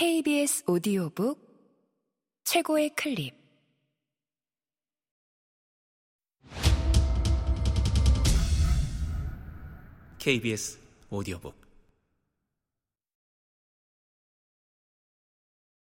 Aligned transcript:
KBS 0.00 0.64
오디오북 0.66 1.38
최고의 2.44 2.88
클립. 2.96 3.34
KBS 10.18 10.80
오디오북. 11.10 11.54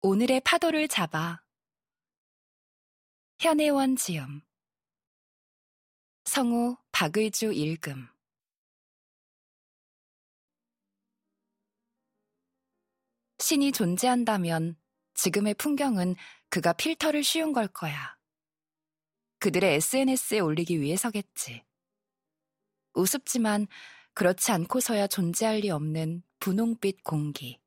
오늘의 0.02 0.42
파도를 0.42 0.90
잡아 0.90 1.42
현혜원 3.40 3.96
지음 3.96 4.42
성우 6.26 6.76
박의주 6.92 7.54
읽음 7.54 8.13
신이 13.54 13.72
존재한다면 13.72 14.76
지금의 15.14 15.54
풍경은 15.54 16.16
그가 16.50 16.74
필터를 16.74 17.24
씌운 17.24 17.54
걸 17.54 17.68
거야. 17.68 18.18
그들의 19.38 19.76
SNS에 19.76 20.40
올리기 20.40 20.82
위해서겠지. 20.82 21.64
우습지만 22.96 23.68
그렇지 24.16 24.52
않고서야 24.52 25.06
존재할 25.06 25.58
리 25.58 25.70
없는 25.70 26.24
분홍빛 26.40 27.04
공기. 27.04 27.60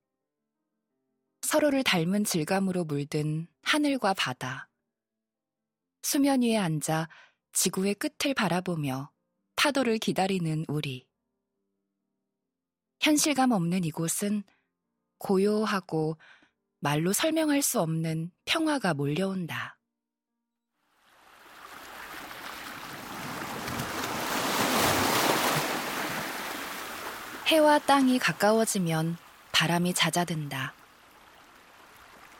서로를 1.43 1.85
닮은 1.85 2.25
질감으로 2.25 2.83
물든 2.83 3.47
하늘과 3.63 4.15
바다. 4.15 4.69
수면 6.03 6.43
위에 6.43 6.57
앉아 6.57 7.09
지구의 7.53 7.95
끝을 7.95 8.35
바라보며 8.35 9.13
파도를 9.55 9.99
기다리는 9.99 10.65
우리. 10.67 11.07
현실감 12.99 13.53
없는 13.53 13.85
이곳은 13.85 14.43
고요하고 15.19 16.17
말로 16.81 17.13
설명할 17.13 17.63
수 17.63 17.81
없는 17.81 18.31
평화가 18.45 18.95
몰려온다. 18.95 19.79
해와 27.47 27.79
땅이 27.79 28.19
가까워지면 28.19 29.17
바람이 29.53 29.95
잦아든다. 29.95 30.75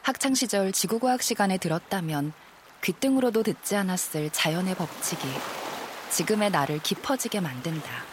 학창시절 0.03 0.73
지구과학 0.73 1.23
시간에 1.23 1.59
들었다면 1.59 2.33
귀등으로도 2.83 3.43
듣지 3.43 3.77
않았을 3.77 4.31
자연의 4.31 4.75
법칙이 4.75 5.23
지금의 6.11 6.51
나를 6.51 6.81
깊어지게 6.81 7.41
만든다. 7.41 8.05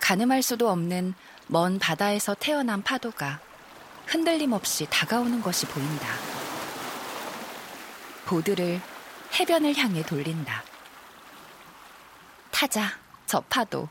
가늠할 0.00 0.42
수도 0.42 0.68
없는 0.70 1.14
먼 1.50 1.78
바다에서 1.78 2.34
태어난 2.34 2.82
파도가 2.82 3.40
흔들림 4.06 4.52
없이 4.52 4.86
다가오는 4.90 5.40
것이 5.40 5.66
보인다. 5.66 6.06
보드를 8.26 8.80
해변을 9.32 9.74
향해 9.76 10.02
돌린다. 10.02 10.62
타자, 12.50 12.90
저 13.24 13.40
파도. 13.40 13.88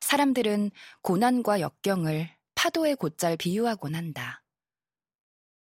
사람들은 0.00 0.70
고난과 1.02 1.60
역경을 1.60 2.30
파도의 2.54 2.96
곧잘 2.96 3.36
비유하곤 3.36 3.94
한다. 3.94 4.42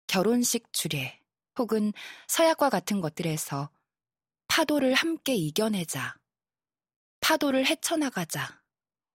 결혼식 0.06 0.72
주례 0.72 1.20
혹은 1.58 1.94
서약과 2.28 2.70
같은 2.70 3.02
것들에서 3.02 3.70
파도를 4.48 4.94
함께 4.94 5.36
이겨내자, 5.36 6.17
파도를 7.20 7.66
헤쳐나가자 7.66 8.61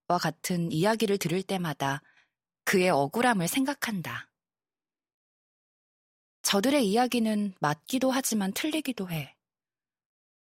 와 0.09 0.19
같은 0.19 0.73
이야기를 0.73 1.19
들을 1.19 1.43
때마다 1.43 2.03
그의 2.65 2.91
억울함을 2.91 3.47
생각한다. 3.47 4.31
저들의 6.43 6.87
이야기는 6.87 7.55
맞기도 7.61 8.11
하지만 8.11 8.53
틀리기도 8.53 9.11
해. 9.11 9.37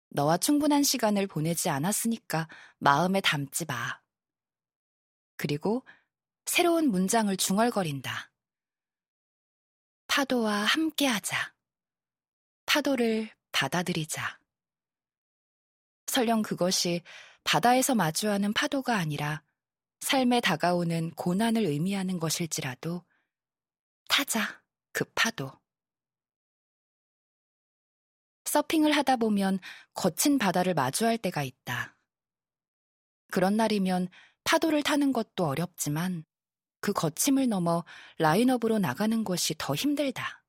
너와 0.10 0.38
충분한 0.38 0.84
시간을 0.84 1.28
보내지 1.28 1.70
않았으니까 1.70 2.48
마음에 2.80 3.22
담지 3.22 3.66
마. 3.66 4.00
그리고 5.38 5.86
새로운 6.46 6.90
문장을 6.90 7.36
중얼거린다. 7.36 8.32
파도와 10.08 10.54
함께하자. 10.54 11.55
파도를 12.76 13.30
받아들이자. 13.54 14.38
설령 16.08 16.42
그것이 16.42 17.04
바다에서 17.46 17.96
마주하는 17.96 18.52
파도가 18.52 18.98
아니라 18.98 19.44
삶에 20.02 20.42
다가오는 20.42 21.12
고난을 21.12 21.64
의미하는 21.64 22.20
것일지라도 22.20 23.06
타자, 24.10 24.62
그 24.92 25.06
파도. 25.16 25.54
서핑을 28.44 28.92
하다 28.92 29.16
보면 29.16 29.60
거친 29.94 30.38
바다를 30.38 30.74
마주할 30.74 31.18
때가 31.18 31.44
있다. 31.44 31.98
그런 33.32 33.56
날이면 33.56 34.10
파도를 34.44 34.84
타는 34.84 35.14
것도 35.14 35.46
어렵지만 35.46 36.26
그 36.82 36.92
거침을 36.92 37.48
넘어 37.48 37.86
라인업으로 38.18 38.80
나가는 38.80 39.24
것이 39.24 39.56
더 39.58 39.74
힘들다. 39.76 40.45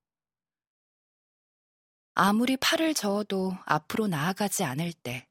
아무리 2.18 2.56
팔을 2.56 2.94
저어도 2.94 3.52
앞으로 3.66 4.06
나아가지 4.06 4.64
않을 4.64 4.94
때, 4.94 5.28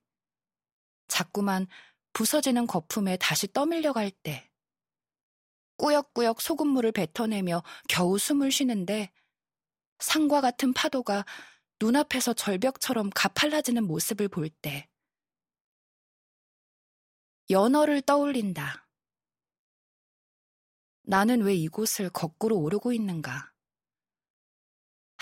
자꾸만 1.08 1.66
부서지는 2.14 2.68
거품에 2.68 3.18
다시 3.18 3.52
떠밀려 3.52 3.92
갈 3.92 4.12
때, 4.12 4.52
꾸역꾸역 5.78 6.42
소금물을 6.42 6.92
뱉어내며 6.92 7.64
겨우 7.90 8.20
숨을 8.20 8.52
쉬는데 8.52 9.12
상과 9.98 10.42
같은 10.42 10.74
파도가 10.74 11.26
눈앞에서 11.82 12.34
절벽처럼 12.34 13.10
가팔라지는 13.16 13.84
모습을 13.88 14.28
볼 14.28 14.48
때, 14.48 14.88
연어를 17.50 18.04
떠올린다. 18.04 18.88
나는 21.02 21.42
왜 21.42 21.56
이곳을 21.56 22.12
거꾸로 22.12 22.60
오르고 22.60 22.94
있는가? 22.94 23.55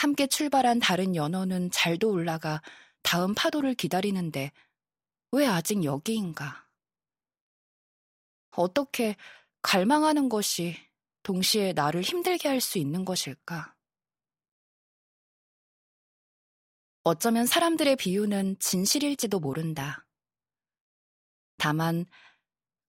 함께 0.03 0.27
출발한 0.27 0.79
다른 0.79 1.15
연어는 1.15 1.71
잘도 1.71 2.11
올라가 2.11 2.61
다음 3.03 3.33
파도를 3.33 3.73
기다리는데 3.73 4.51
왜 5.31 5.47
아직 5.47 5.85
여기인가? 5.85 6.67
어떻게 8.51 9.15
갈망하는 9.61 10.27
것이 10.27 10.75
동시에 11.23 11.71
나를 11.71 12.01
힘들게 12.01 12.49
할 12.49 12.59
수 12.59 12.79
있는 12.79 13.05
것일까? 13.05 13.73
어쩌면 17.05 17.45
사람들의 17.45 17.95
비유는 17.95 18.59
진실일지도 18.59 19.39
모른다. 19.39 20.05
다만, 21.55 22.05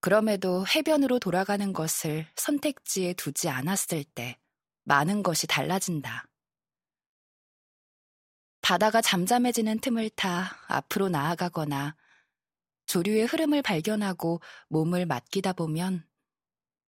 그럼에도 0.01 0.67
해변으로 0.67 1.19
돌아가는 1.19 1.71
것을 1.71 2.27
선택지에 2.35 3.13
두지 3.13 3.47
않았을 3.47 4.03
때 4.03 4.37
많은 4.83 5.23
것이 5.23 5.47
달라진다. 5.47 6.25
바다가 8.65 8.99
잠잠해지는 8.99 9.77
틈을 9.77 10.09
타 10.09 10.57
앞으로 10.67 11.07
나아가거나 11.07 11.95
조류의 12.87 13.27
흐름을 13.27 13.61
발견하고 13.61 14.41
몸을 14.69 15.05
맡기다 15.05 15.53
보면 15.53 16.03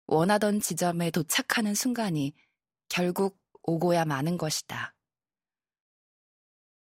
원하던 0.07 0.61
지점에 0.61 1.11
도착하는 1.11 1.75
순간이 1.75 2.33
결국 2.89 3.43
오고야 3.65 4.05
마는 4.05 4.39
것이다. 4.39 4.95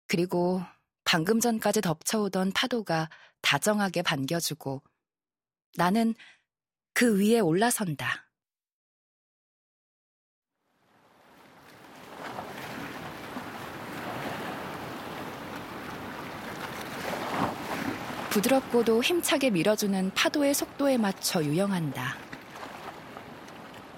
그리고 0.07 0.61
방금 1.05 1.39
전까지 1.39 1.79
덮쳐오던 1.79 2.52
파도가 2.52 3.09
다정하게 3.40 4.02
반겨주고 4.02 4.84
나는 5.78 6.13
그 6.93 7.22
위에 7.22 7.40
올라선다. 7.40 8.22
부드럽고도 18.34 19.03
힘차게 19.03 19.52
밀어주는 19.52 20.12
파도의 20.16 20.56
속도에 20.56 20.97
맞춰 20.97 21.44
유영한다. 21.44 22.16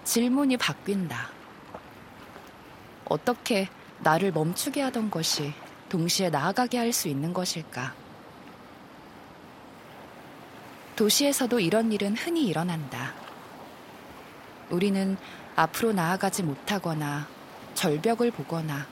질문이 0.04 0.58
바뀐다. 0.58 1.30
어떻게 3.06 3.70
나를 4.00 4.34
멈추게 4.34 4.82
하던 4.82 5.10
것이 5.10 5.54
동시에 5.88 6.30
나아가게 6.30 6.78
할 6.78 6.92
수 6.92 7.08
있는 7.08 7.32
것일까? 7.34 7.94
도시에서도 10.98 11.58
이런 11.62 11.94
일은 11.94 12.18
흔히 12.18 12.46
일어난다. 12.46 13.14
우리는 14.70 15.16
앞으로 15.56 15.94
나아가지 15.94 16.44
못하거나 16.44 17.26
절벽을 17.74 18.32
보거나 18.32 18.86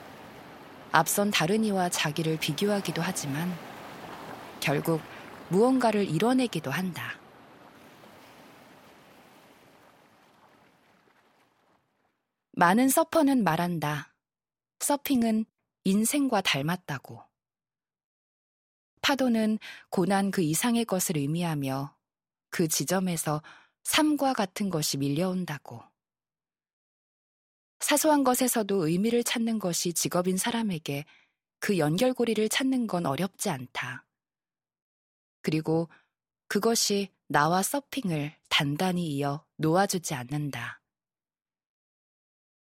앞선 0.93 1.31
다른 1.31 1.65
이와 1.65 1.89
자기를 1.89 2.37
비교하기도 2.37 3.01
하지만 3.01 3.53
결국 4.61 5.01
무언가를 5.49 6.09
이뤄내기도 6.09 6.71
한다. 6.71 7.19
많은 12.53 12.89
서퍼는 12.89 13.43
말한다. 13.43 14.13
서핑은 14.79 15.45
인생과 15.85 16.41
닮았다고. 16.41 17.23
파도는 19.01 19.59
고난 19.89 20.31
그 20.31 20.41
이상의 20.41 20.85
것을 20.85 21.17
의미하며 21.17 21.95
그 22.49 22.67
지점에서 22.67 23.41
삶과 23.83 24.33
같은 24.33 24.69
것이 24.69 24.97
밀려온다고. 24.97 25.81
사소한 27.79 28.23
것에서도 28.23 28.87
의미를 28.87 29.23
찾는 29.25 29.59
것이 29.59 29.91
직업인 29.91 30.37
사람에게 30.37 31.03
그 31.59 31.77
연결고리를 31.77 32.47
찾는 32.47 32.87
건 32.87 33.05
어렵지 33.05 33.49
않다. 33.49 34.05
그리고 35.43 35.89
그것이 36.47 37.13
나와 37.27 37.61
서핑을 37.61 38.35
단단히 38.49 39.07
이어 39.15 39.45
놓아주지 39.57 40.15
않는다. 40.15 40.81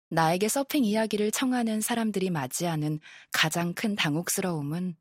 나에게 0.09 0.49
서핑 0.49 0.85
이야기를 0.85 1.31
청하는 1.31 1.81
사람들이 1.81 2.31
맞이하는 2.31 3.01
가장 3.33 3.73
큰 3.75 3.97
당혹스러움은 3.97 4.97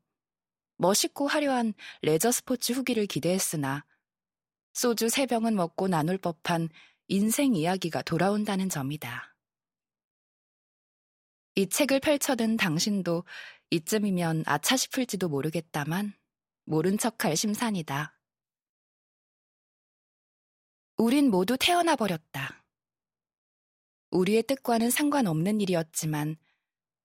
멋있고 0.78 1.26
화려한 1.26 1.74
레저 2.02 2.30
스포츠 2.30 2.72
후기를 2.72 3.06
기대했으나 3.06 3.84
소주 4.72 5.08
세 5.08 5.26
병은 5.26 5.54
먹고 5.54 5.88
나눌 5.88 6.18
법한 6.18 6.68
인생 7.08 7.54
이야기가 7.54 8.02
돌아온다는 8.02 8.68
점이다. 8.68 9.34
이 11.54 11.68
책을 11.68 12.00
펼쳐든 12.00 12.58
당신도 12.58 13.24
이쯤이면 13.70 14.42
아차 14.46 14.76
싶을지도 14.76 15.28
모르겠다만 15.28 16.12
모른 16.66 16.98
척할 16.98 17.36
심산이다. 17.36 18.18
우린 20.96 21.30
모두 21.30 21.56
태어나 21.58 21.94
버렸다. 21.94 22.64
우리의 24.10 24.42
뜻과는 24.42 24.90
상관없는 24.90 25.60
일이었지만 25.60 26.36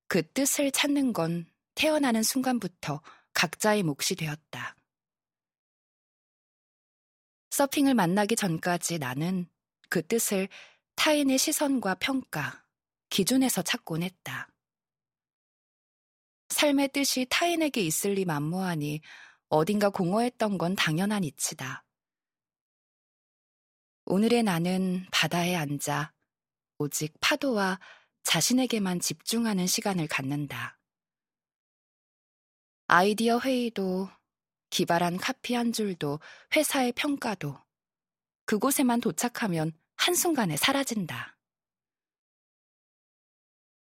그 0.07 0.27
뜻을 0.33 0.71
찾는 0.71 1.13
건 1.13 1.45
태어나는 1.75 2.23
순간부터 2.23 3.01
각자의 3.33 3.83
몫이 3.83 4.15
되었다. 4.15 4.75
서핑을 7.51 7.93
만나기 7.93 8.35
전까지 8.35 8.97
나는 8.97 9.47
그 9.89 10.05
뜻을 10.05 10.49
타인의 10.95 11.37
시선과 11.37 11.95
평가, 11.95 12.63
기준에서 13.09 13.61
찾곤 13.61 14.03
했다. 14.03 14.47
삶의 16.49 16.89
뜻이 16.93 17.27
타인에게 17.29 17.81
있을 17.81 18.13
리 18.13 18.25
만무하니 18.25 19.01
어딘가 19.51 19.89
공허했던 19.89 20.57
건 20.57 20.75
당연한 20.75 21.25
이치다. 21.25 21.83
오늘의 24.05 24.43
나는 24.43 25.05
바다에 25.11 25.55
앉아 25.55 26.13
오직 26.77 27.13
파도와 27.19 27.77
자신에게만 28.23 29.01
집중하는 29.01 29.67
시간을 29.67 30.07
갖는다. 30.07 30.79
아이디어 32.87 33.39
회의도 33.39 34.09
기발한 34.69 35.17
카피 35.17 35.53
한 35.53 35.73
줄도 35.73 36.21
회사의 36.55 36.93
평가도 36.93 37.59
그곳에만 38.45 39.01
도착하면 39.01 39.73
한순간에 39.97 40.55
사라진다. 40.55 41.37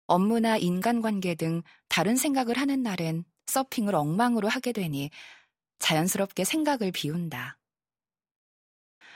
업무나 0.08 0.58
인간관계 0.58 1.36
등 1.36 1.64
다른 1.88 2.18
생각을 2.18 2.58
하는 2.58 2.84
날엔 2.84 3.24
서핑을 3.46 3.96
엉망으로 3.96 4.50
하게 4.50 4.74
되니 4.74 5.10
자연스럽게 5.84 6.46
생각을 6.46 6.94
비운다. 6.94 7.58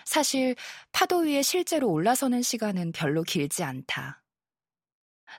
사실 0.03 0.55
파도 0.91 1.19
위에 1.19 1.41
실제로 1.41 1.89
올라서는 1.89 2.41
시간은 2.41 2.91
별로 2.91 3.23
길지 3.23 3.63
않다. 3.63 4.21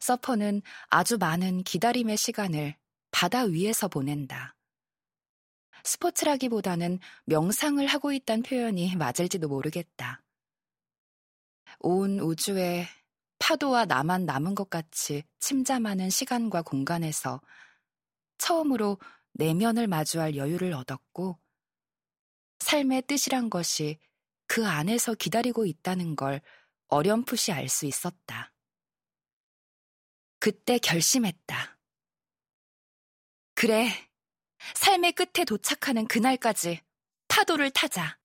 서퍼는 0.00 0.62
아주 0.88 1.18
많은 1.18 1.64
기다림의 1.64 2.16
시간을 2.16 2.76
바다 3.10 3.42
위에서 3.42 3.88
보낸다. 3.88 4.56
스포츠라기보다는 5.84 6.98
명상을 7.26 7.86
하고 7.86 8.12
있다는 8.12 8.42
표현이 8.42 8.96
맞을지도 8.96 9.48
모르겠다. 9.48 10.22
온 11.80 12.20
우주에 12.20 12.86
파도와 13.38 13.84
나만 13.84 14.24
남은 14.24 14.54
것 14.54 14.70
같이 14.70 15.24
침잠하는 15.40 16.08
시간과 16.08 16.62
공간에서 16.62 17.42
처음으로 18.38 18.98
내면을 19.34 19.86
마주할 19.86 20.36
여유를 20.36 20.72
얻었고, 20.72 21.38
삶의 22.60 23.02
뜻이란 23.02 23.50
것이 23.50 23.98
그 24.46 24.66
안에서 24.66 25.14
기다리고 25.14 25.66
있다는 25.66 26.16
걸 26.16 26.40
어렴풋이 26.88 27.52
알 27.52 27.68
수 27.68 27.86
있었다. 27.86 28.52
그때 30.40 30.78
결심했다. 30.78 31.78
그래, 33.54 33.88
삶의 34.74 35.12
끝에 35.12 35.44
도착하는 35.44 36.06
그날까지 36.06 36.80
파도를 37.28 37.70
타자. 37.70 38.18